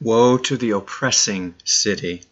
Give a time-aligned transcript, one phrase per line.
[0.00, 2.22] Woe to the oppressing city.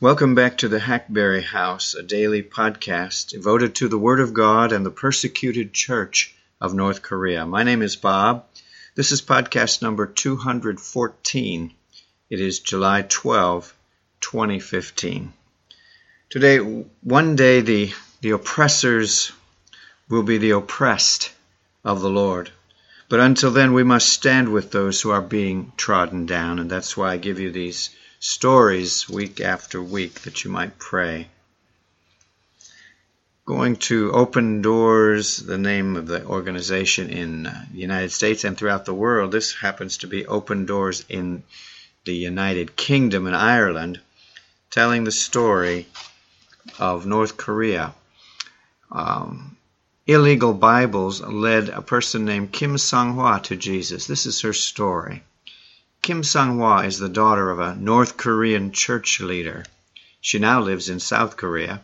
[0.00, 4.72] Welcome back to the Hackberry House, a daily podcast devoted to the Word of God
[4.72, 7.46] and the persecuted church of North Korea.
[7.46, 8.46] My name is Bob.
[8.96, 11.72] This is podcast number 214.
[12.30, 13.72] It is July 12,
[14.20, 15.32] 2015.
[16.30, 17.92] Today, one day the,
[18.22, 19.30] the oppressors
[20.08, 21.30] will be the oppressed
[21.84, 22.50] of the Lord.
[23.10, 26.96] But until then, we must stand with those who are being trodden down, and that's
[26.96, 27.90] why I give you these
[28.20, 31.26] stories week after week that you might pray.
[33.44, 38.84] Going to Open Doors, the name of the organization in the United States and throughout
[38.84, 39.32] the world.
[39.32, 41.42] This happens to be Open Doors in
[42.04, 43.98] the United Kingdom and Ireland,
[44.70, 45.88] telling the story
[46.78, 47.92] of North Korea.
[48.92, 49.49] Um,
[50.12, 54.08] illegal Bibles led a person named Kim Sung Hwa to Jesus.
[54.08, 55.22] This is her story.
[56.02, 59.64] Kim Sung Hwa is the daughter of a North Korean church leader.
[60.20, 61.80] She now lives in South Korea,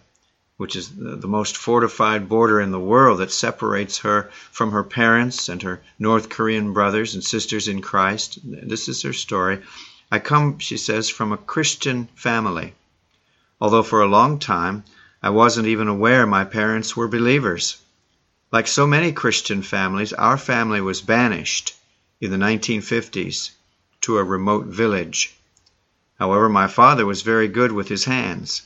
[0.56, 5.48] which is the most fortified border in the world that separates her from her parents
[5.48, 8.40] and her North Korean brothers and sisters in Christ.
[8.42, 9.62] This is her story.
[10.10, 12.74] I come, she says, from a Christian family.
[13.60, 14.82] Although for a long time
[15.22, 17.76] I wasn't even aware my parents were believers.
[18.52, 21.74] Like so many Christian families, our family was banished
[22.20, 23.50] in the 1950s
[24.02, 25.34] to a remote village.
[26.20, 28.62] However, my father was very good with his hands.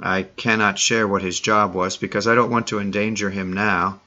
[0.00, 4.00] I cannot share what his job was because I don't want to endanger him now,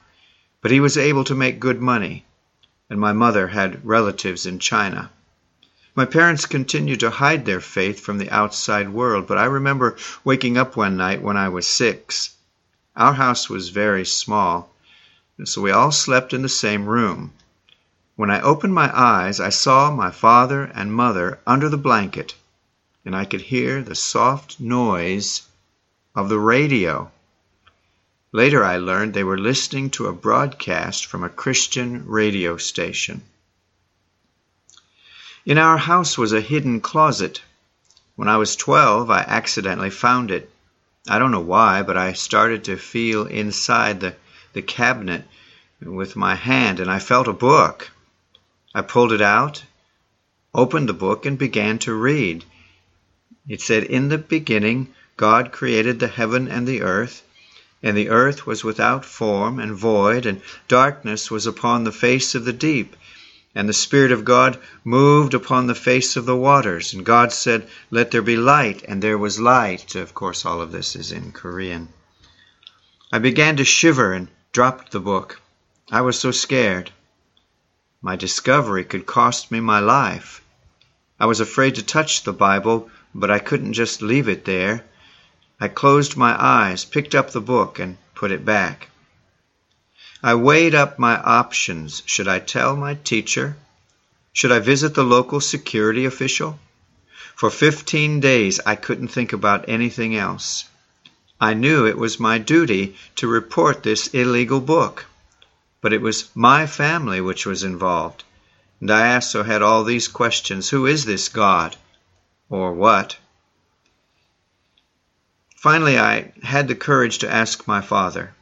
[0.62, 2.24] but he was able to make good money,
[2.88, 5.10] and my mother had relatives in China.
[5.94, 10.56] My parents continued to hide their faith from the outside world, but I remember waking
[10.56, 12.30] up one night when I was six.
[12.96, 14.74] Our house was very small,
[15.44, 17.32] so we all slept in the same room.
[18.16, 22.34] When I opened my eyes, I saw my father and mother under the blanket,
[23.04, 25.42] and I could hear the soft noise
[26.16, 27.12] of the radio.
[28.32, 33.22] Later, I learned they were listening to a broadcast from a Christian radio station.
[35.46, 37.40] In our house was a hidden closet.
[38.16, 40.50] When I was 12, I accidentally found it.
[41.08, 44.16] I don't know why, but I started to feel inside the
[44.52, 45.24] the cabinet
[45.80, 47.90] with my hand, and I felt a book.
[48.74, 49.62] I pulled it out,
[50.54, 52.44] opened the book, and began to read.
[53.48, 57.22] It said, In the beginning, God created the heaven and the earth,
[57.82, 62.44] and the earth was without form and void, and darkness was upon the face of
[62.44, 62.96] the deep.
[63.54, 66.92] And the Spirit of God moved upon the face of the waters.
[66.92, 69.94] And God said, Let there be light, and there was light.
[69.94, 71.88] Of course, all of this is in Korean.
[73.10, 75.40] I began to shiver and dropped the book.
[75.88, 76.90] I was so scared.
[78.02, 80.42] My discovery could cost me my life.
[81.20, 84.84] I was afraid to touch the Bible, but I couldn't just leave it there.
[85.60, 88.88] I closed my eyes, picked up the book, and put it back.
[90.24, 92.02] I weighed up my options.
[92.04, 93.56] Should I tell my teacher?
[94.32, 96.58] Should I visit the local security official?
[97.36, 100.64] For 15 days I couldn't think about anything else.
[101.40, 105.06] I knew it was my duty to report this illegal book,
[105.80, 108.24] but it was my family which was involved.
[108.80, 111.76] And I also had all these questions Who is this God?
[112.48, 113.18] Or what?
[115.56, 118.34] Finally, I had the courage to ask my father.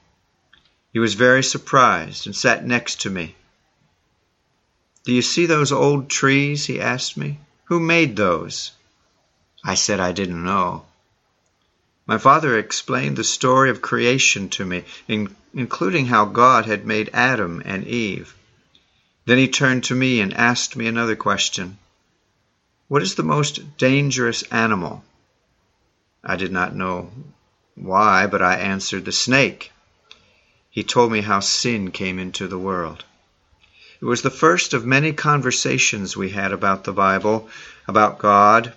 [0.93, 3.37] He was very surprised and sat next to me.
[5.05, 6.67] Do you see those old trees?
[6.67, 7.39] he asked me.
[7.65, 8.73] Who made those?
[9.65, 10.87] I said I didn't know.
[12.07, 17.11] My father explained the story of creation to me, in, including how God had made
[17.13, 18.33] Adam and Eve.
[19.25, 21.79] Then he turned to me and asked me another question
[22.87, 25.05] What is the most dangerous animal?
[26.23, 27.11] I did not know
[27.75, 29.73] why, but I answered the snake.
[30.71, 33.05] He told me how sin came into the world.
[34.01, 37.49] It was the first of many conversations we had about the Bible,
[37.89, 38.75] about God,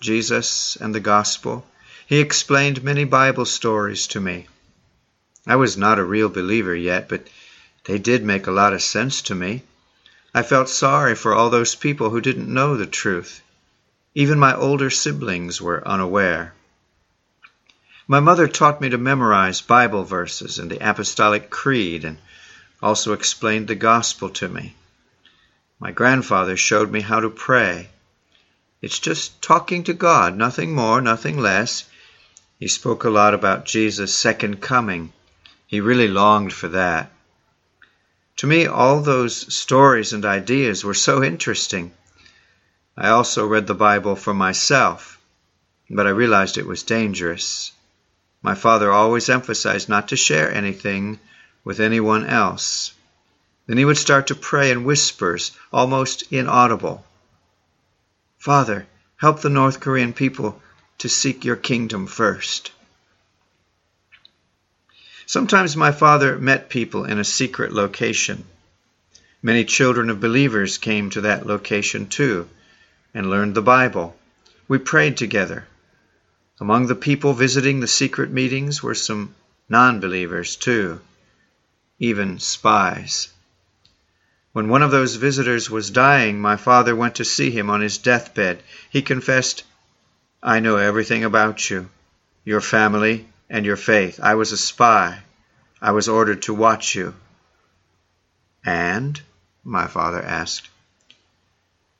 [0.00, 1.66] Jesus, and the gospel.
[2.10, 4.48] He explained many Bible stories to me.
[5.46, 7.28] I was not a real believer yet, but
[7.84, 9.62] they did make a lot of sense to me.
[10.34, 13.42] I felt sorry for all those people who didn't know the truth.
[14.12, 16.52] Even my older siblings were unaware.
[18.08, 22.18] My mother taught me to memorize Bible verses and the Apostolic Creed and
[22.82, 24.74] also explained the gospel to me.
[25.78, 27.88] My grandfather showed me how to pray.
[28.82, 31.84] It's just talking to God, nothing more, nothing less.
[32.60, 35.14] He spoke a lot about Jesus' second coming.
[35.66, 37.10] He really longed for that.
[38.36, 41.94] To me, all those stories and ideas were so interesting.
[42.98, 45.18] I also read the Bible for myself,
[45.88, 47.72] but I realized it was dangerous.
[48.42, 51.18] My father always emphasized not to share anything
[51.64, 52.92] with anyone else.
[53.66, 57.06] Then he would start to pray in whispers, almost inaudible.
[58.36, 58.86] Father,
[59.16, 60.60] help the North Korean people
[61.00, 62.72] to seek your kingdom first.
[65.26, 68.44] Sometimes my father met people in a secret location.
[69.42, 72.48] Many children of believers came to that location too
[73.14, 74.16] and learned the Bible.
[74.68, 75.66] We prayed together.
[76.60, 79.34] Among the people visiting the secret meetings were some
[79.68, 81.00] non believers too,
[81.98, 83.28] even spies.
[84.52, 87.98] When one of those visitors was dying, my father went to see him on his
[87.98, 88.62] deathbed.
[88.90, 89.62] He confessed,
[90.42, 91.90] I know everything about you,
[92.44, 94.18] your family, and your faith.
[94.22, 95.22] I was a spy.
[95.82, 97.14] I was ordered to watch you.
[98.64, 99.20] And?
[99.64, 100.68] my father asked.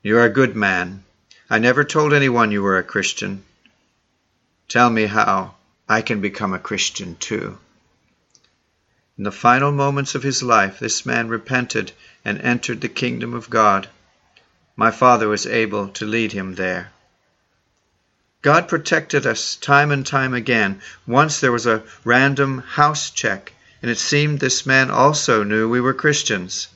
[0.03, 1.05] You are a good man.
[1.51, 3.45] I never told anyone you were a Christian.
[4.69, 7.59] Tell me how I can become a Christian too.
[9.19, 11.93] In the final moments of his life, this man repented
[12.25, 13.89] and entered the kingdom of God.
[14.77, 16.93] My father was able to lead him there.
[18.43, 20.81] God protected us time and time again.
[21.07, 23.53] Once there was a random house check,
[23.83, 26.69] and it seemed this man also knew we were Christians.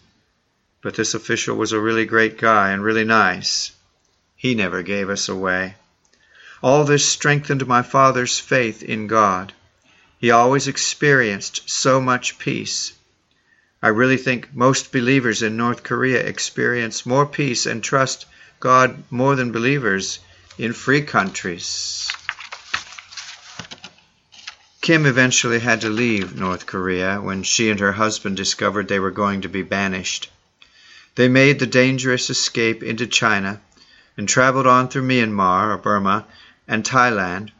[0.82, 3.72] But this official was a really great guy and really nice.
[4.36, 5.76] He never gave us away.
[6.62, 9.54] All this strengthened my father's faith in God.
[10.18, 12.92] He always experienced so much peace.
[13.82, 18.26] I really think most believers in North Korea experience more peace and trust
[18.60, 20.18] God more than believers
[20.58, 22.10] in free countries.
[24.80, 29.10] Kim eventually had to leave North Korea when she and her husband discovered they were
[29.10, 30.30] going to be banished.
[31.14, 33.60] They made the dangerous escape into China
[34.16, 36.26] and traveled on through Myanmar or Burma
[36.68, 37.50] and Thailand,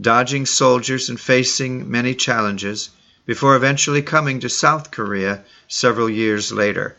[0.00, 2.90] dodging soldiers and facing many challenges
[3.26, 6.96] before eventually coming to South Korea several years later.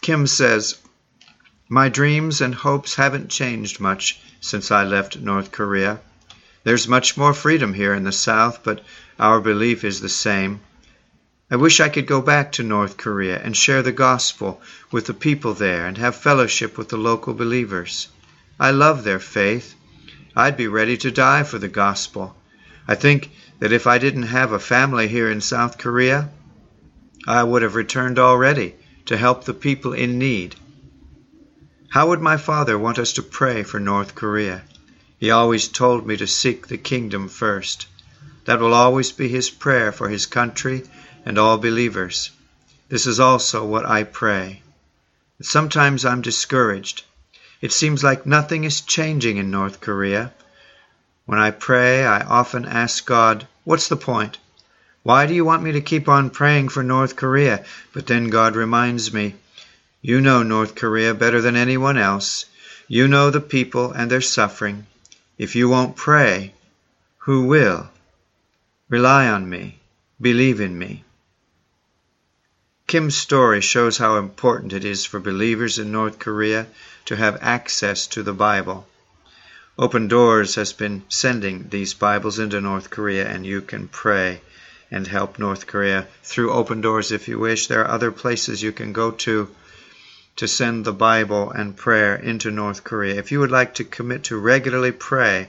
[0.00, 0.78] Kim says,
[1.74, 6.00] My dreams and hopes haven't changed much since I left North Korea.
[6.64, 8.84] There's much more freedom here in the South, but
[9.18, 10.60] our belief is the same.
[11.50, 14.60] I wish I could go back to North Korea and share the gospel
[14.90, 18.08] with the people there and have fellowship with the local believers.
[18.60, 19.74] I love their faith.
[20.36, 22.36] I'd be ready to die for the gospel.
[22.86, 23.30] I think
[23.60, 26.28] that if I didn't have a family here in South Korea,
[27.26, 28.74] I would have returned already
[29.06, 30.54] to help the people in need.
[31.92, 34.62] How would my father want us to pray for North Korea?
[35.18, 37.86] He always told me to seek the kingdom first.
[38.46, 40.84] That will always be his prayer for his country
[41.26, 42.30] and all believers.
[42.88, 44.62] This is also what I pray.
[45.42, 47.04] Sometimes I'm discouraged.
[47.60, 50.32] It seems like nothing is changing in North Korea.
[51.26, 54.38] When I pray, I often ask God, What's the point?
[55.02, 57.66] Why do you want me to keep on praying for North Korea?
[57.92, 59.34] But then God reminds me,
[60.04, 62.46] You know North Korea better than anyone else.
[62.88, 64.88] You know the people and their suffering.
[65.38, 66.54] If you won't pray,
[67.18, 67.88] who will?
[68.88, 69.78] Rely on me.
[70.20, 71.04] Believe in me.
[72.88, 76.66] Kim's story shows how important it is for believers in North Korea
[77.04, 78.88] to have access to the Bible.
[79.78, 84.40] Open Doors has been sending these Bibles into North Korea, and you can pray
[84.90, 87.68] and help North Korea through Open Doors if you wish.
[87.68, 89.48] There are other places you can go to
[90.36, 93.16] to send the Bible and prayer into North Korea.
[93.16, 95.48] If you would like to commit to regularly pray,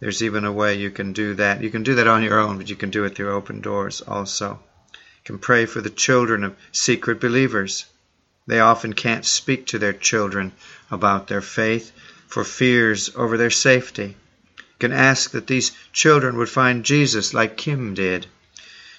[0.00, 1.62] there's even a way you can do that.
[1.62, 4.02] You can do that on your own, but you can do it through Open Doors
[4.02, 4.60] also
[4.92, 7.86] You can pray for the children of secret believers.
[8.46, 10.52] They often can't speak to their children
[10.90, 11.92] about their faith
[12.26, 14.16] for fears over their safety.
[14.58, 18.26] You can ask that these children would find Jesus like Kim did.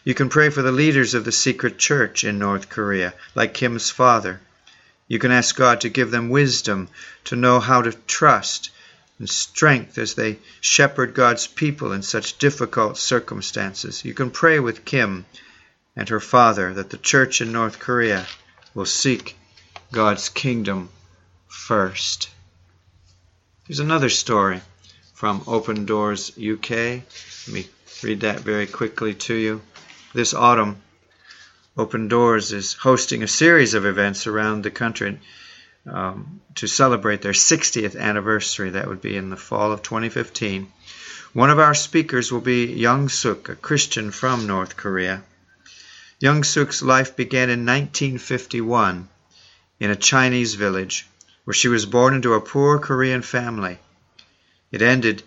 [0.03, 3.89] You can pray for the leaders of the secret church in North Korea, like Kim's
[3.89, 4.39] father.
[5.07, 6.89] You can ask God to give them wisdom
[7.25, 8.71] to know how to trust
[9.19, 14.05] and strength as they shepherd God's people in such difficult circumstances.
[14.05, 15.25] You can pray with Kim
[15.95, 18.27] and her father that the church in North Korea
[18.73, 19.35] will seek
[19.91, 20.89] God's kingdom
[21.47, 22.29] first.
[23.67, 24.61] There's another story
[25.13, 26.69] from Open Doors UK.
[26.69, 27.67] Let me
[28.03, 29.61] read that very quickly to you.
[30.13, 30.77] This autumn,
[31.79, 35.19] Open Doors is hosting a series of events around the country
[35.85, 38.71] um, to celebrate their 60th anniversary.
[38.71, 40.71] That would be in the fall of 2015.
[41.33, 45.23] One of our speakers will be Young Suk, a Christian from North Korea.
[46.19, 49.07] Young Suk's life began in 1951
[49.79, 51.05] in a Chinese village
[51.43, 53.77] where she was born into a poor Korean family.
[54.71, 55.21] It ended,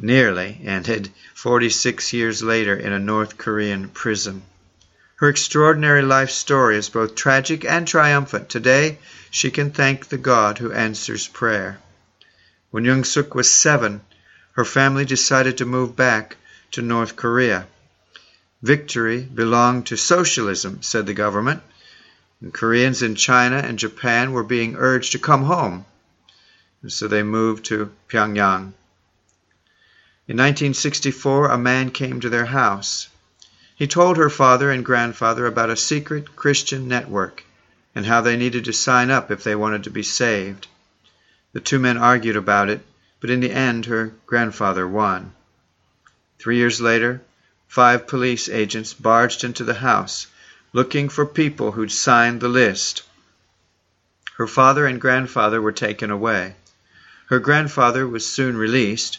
[0.00, 4.44] nearly ended, 46 years later in a North Korean prison.
[5.16, 8.48] Her extraordinary life story is both tragic and triumphant.
[8.48, 8.98] Today,
[9.30, 11.78] she can thank the God who answers prayer.
[12.72, 14.00] When Young Suk was seven,
[14.54, 16.36] her family decided to move back
[16.72, 17.68] to North Korea.
[18.60, 21.62] Victory belonged to socialism, said the government.
[22.40, 25.86] And Koreans in China and Japan were being urged to come home.
[26.82, 28.74] And so they moved to Pyongyang.
[30.26, 33.08] In 1964, a man came to their house.
[33.76, 37.42] He told her father and grandfather about a secret Christian network
[37.92, 40.68] and how they needed to sign up if they wanted to be saved.
[41.52, 42.86] The two men argued about it,
[43.20, 45.32] but in the end her grandfather won.
[46.38, 47.22] Three years later,
[47.66, 50.28] five police agents barged into the house
[50.72, 53.02] looking for people who'd signed the list.
[54.36, 56.54] Her father and grandfather were taken away.
[57.26, 59.18] Her grandfather was soon released.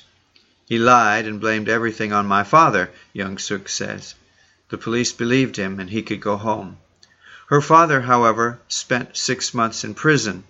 [0.66, 4.16] He lied and blamed everything on my father, Young Suk says.
[4.70, 6.78] The police believed him and he could go home.
[7.48, 10.44] Her father, however, spent six months in prison.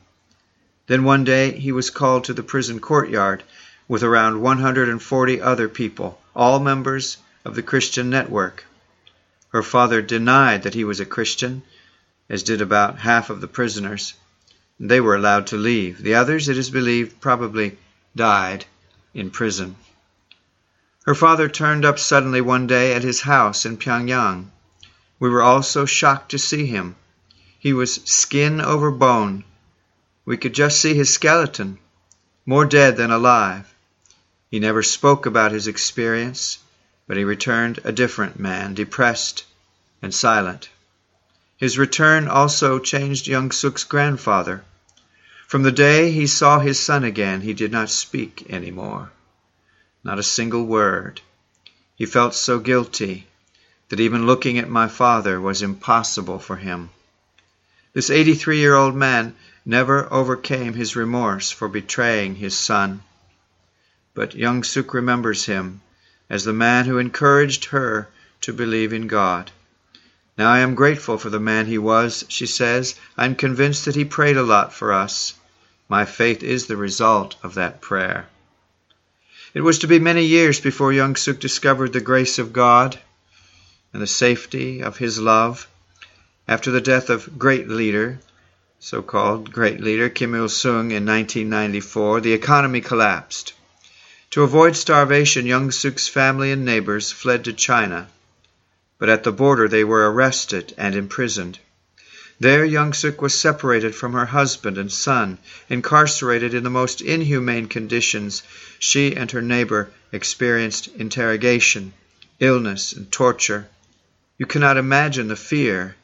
[0.87, 3.43] Then one day he was called to the prison courtyard
[3.87, 8.63] with around 140 other people, all members of the Christian network.
[9.49, 11.63] Her father denied that he was a Christian,
[12.29, 14.13] as did about half of the prisoners.
[14.79, 16.01] They were allowed to leave.
[16.01, 17.77] The others, it is believed, probably
[18.15, 18.65] died
[19.13, 19.75] in prison.
[21.05, 24.51] Her father turned up suddenly one day at his house in Pyongyang.
[25.19, 26.95] We were all so shocked to see him.
[27.59, 29.43] He was skin over bone.
[30.25, 31.77] We could just see his skeleton,
[32.45, 33.71] more dead than alive.
[34.49, 36.57] He never spoke about his experience
[37.07, 39.45] but he returned a different man, depressed
[40.01, 40.69] and silent.
[41.57, 44.63] His return also changed young Suk's grandfather.
[45.47, 49.11] From the day he saw his son again, he did not speak any more.
[50.05, 51.21] Not a single word.
[51.95, 53.25] He felt so guilty
[53.89, 56.91] that even looking at my father was impossible for him.
[57.93, 59.35] This 83 year old man
[59.65, 63.01] never overcame his remorse for betraying his son.
[64.13, 65.81] But young Suk remembers him
[66.29, 68.07] as the man who encouraged her
[68.41, 69.49] to believe in God.
[70.37, 72.93] Now I am grateful for the man he was, she says.
[73.17, 75.33] I'm convinced that he prayed a lot for us.
[75.89, 78.27] My faith is the result of that prayer.
[79.55, 82.99] It was to be many years before Young Suk discovered the grace of God
[83.93, 85.69] and the safety of his love.
[86.45, 88.19] After the death of great leader,
[88.81, 93.53] so called great leader Kim Il sung in 1994, the economy collapsed.
[94.31, 98.09] To avoid starvation, Young Suk's family and neighbors fled to China,
[98.99, 101.59] but at the border they were arrested and imprisoned.
[102.39, 105.37] There Young Suk was separated from her husband and son,
[105.69, 108.43] incarcerated in the most inhumane conditions.
[108.77, 111.93] She and her neighbor experienced interrogation,
[112.41, 113.69] illness, and torture.
[114.37, 115.95] You cannot imagine the fear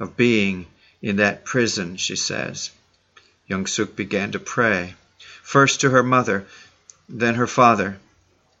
[0.00, 0.66] of being
[1.02, 2.70] in that prison, she says.
[3.46, 4.94] Young Suk began to pray,
[5.42, 6.46] first to her mother,
[7.10, 7.98] then her father,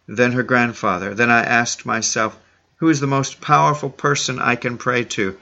[0.06, 1.14] then her grandfather.
[1.14, 2.36] Then I asked myself,
[2.76, 5.38] who is the most powerful person I can pray to?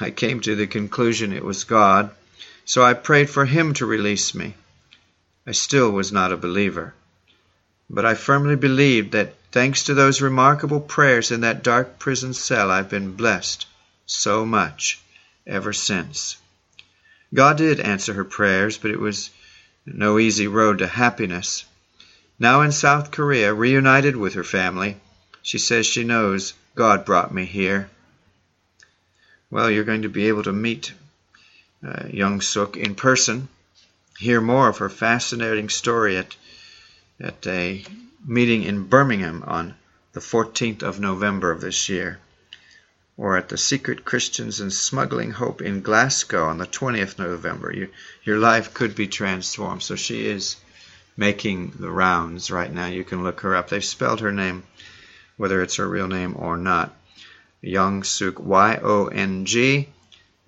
[0.00, 2.10] I came to the conclusion it was God,
[2.64, 4.54] so I prayed for Him to release me.
[5.46, 6.94] I still was not a believer.
[7.90, 12.70] But I firmly believed that thanks to those remarkable prayers in that dark prison cell,
[12.70, 13.66] I've been blessed
[14.06, 15.00] so much
[15.46, 16.36] ever since.
[17.34, 19.30] God did answer her prayers, but it was
[19.84, 21.64] no easy road to happiness.
[22.38, 24.96] Now in South Korea, reunited with her family,
[25.42, 27.90] she says she knows God brought me here.
[29.52, 30.94] Well, you're going to be able to meet
[31.86, 33.48] uh, young Suk in person,
[34.18, 36.36] hear more of her fascinating story at,
[37.20, 37.84] at a
[38.26, 39.74] meeting in Birmingham on
[40.14, 42.18] the 14th of November of this year,
[43.18, 47.70] or at the Secret Christians and Smuggling Hope in Glasgow on the 20th of November.
[47.74, 47.90] You,
[48.24, 49.82] your life could be transformed.
[49.82, 50.56] So she is
[51.14, 52.86] making the rounds right now.
[52.86, 53.68] You can look her up.
[53.68, 54.62] They've spelled her name,
[55.36, 56.96] whether it's her real name or not.
[57.64, 59.88] Young Suk, Y O N G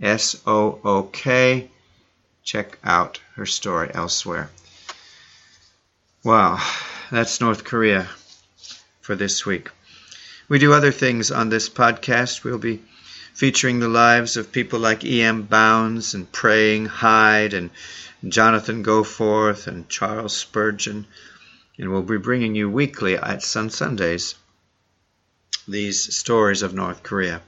[0.02, 1.70] S O O K.
[2.42, 4.50] Check out her story elsewhere.
[6.24, 6.58] Wow,
[7.12, 8.08] that's North Korea
[9.00, 9.70] for this week.
[10.48, 12.42] We do other things on this podcast.
[12.42, 12.82] We'll be
[13.32, 15.42] featuring the lives of people like E.M.
[15.42, 17.70] Bounds and Praying Hyde and
[18.26, 21.06] Jonathan Goforth and Charles Spurgeon,
[21.78, 24.34] and we'll be bringing you weekly at Sun Sundays
[25.66, 27.40] these stories of North Korea.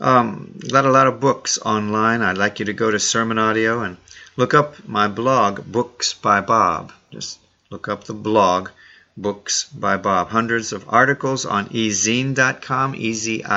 [0.00, 2.22] Um, got a lot of books online.
[2.22, 3.96] I'd like you to go to Sermon Audio and
[4.38, 6.92] Look up my blog, Books by Bob.
[7.10, 7.40] Just
[7.70, 8.68] look up the blog,
[9.16, 10.28] Books by Bob.
[10.28, 13.48] Hundreds of articles on ezine.com, E-Z-I-N-E.com.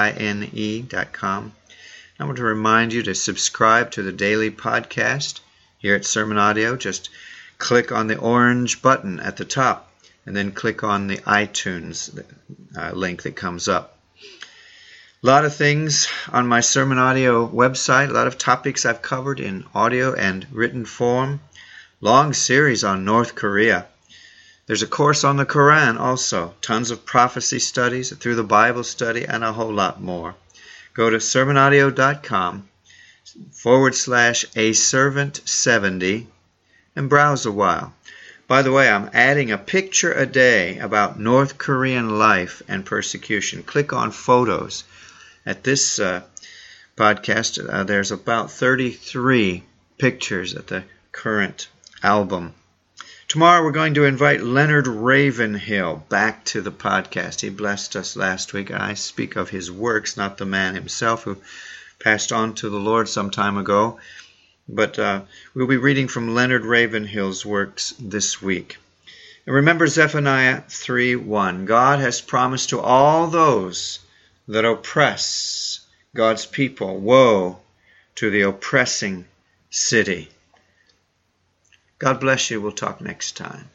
[2.19, 5.41] I want to remind you to subscribe to the daily podcast
[5.77, 6.75] here at Sermon Audio.
[6.75, 7.11] Just
[7.59, 9.90] click on the orange button at the top
[10.25, 12.23] and then click on the iTunes
[12.77, 13.97] uh, link that comes up.
[15.23, 19.39] A lot of things on my Sermon Audio website, a lot of topics I've covered
[19.39, 21.41] in audio and written form.
[21.99, 23.85] Long series on North Korea.
[24.65, 29.25] There's a course on the Quran also, tons of prophecy studies through the Bible study,
[29.25, 30.35] and a whole lot more.
[30.93, 32.67] Go to sermonaudio.com
[33.51, 36.27] forward slash a servant 70
[36.95, 37.93] and browse a while.
[38.51, 43.63] By the way, I'm adding a picture a day about North Korean life and persecution.
[43.63, 44.83] Click on photos.
[45.45, 46.23] At this uh,
[46.97, 49.63] podcast, uh, there's about 33
[49.97, 51.69] pictures at the current
[52.03, 52.53] album.
[53.29, 57.39] Tomorrow we're going to invite Leonard Ravenhill back to the podcast.
[57.39, 58.69] He blessed us last week.
[58.69, 61.37] I speak of his works, not the man himself who
[62.01, 63.97] passed on to the Lord some time ago.
[64.73, 65.23] But uh,
[65.53, 68.77] we'll be reading from Leonard Ravenhill's works this week.
[69.45, 71.65] And remember Zephaniah 3 1.
[71.65, 73.99] God has promised to all those
[74.47, 75.81] that oppress
[76.15, 77.59] God's people, woe
[78.15, 79.25] to the oppressing
[79.69, 80.29] city.
[81.99, 82.61] God bless you.
[82.61, 83.69] We'll talk next time.